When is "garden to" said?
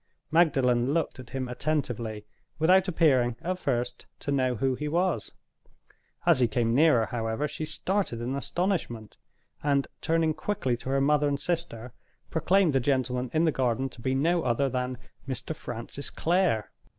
13.51-14.01